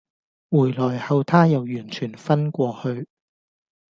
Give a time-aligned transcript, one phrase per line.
[0.49, 3.07] 回來後她又完全昏過去